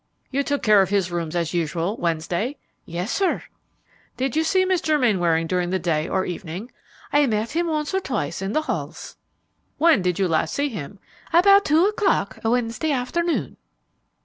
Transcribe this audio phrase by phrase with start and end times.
[0.31, 2.57] "You took care of his rooms as usual Wednesday?"
[2.87, 3.43] "Yes, sir."
[4.17, 4.99] "Did you see Mr.
[4.99, 6.71] Mainwaring during the day or evening?"
[7.13, 9.15] "I met him once or twice in the halls."
[9.77, 10.97] "When did you last see him?"
[11.31, 13.57] "About two o'clock Wednesday afternoon."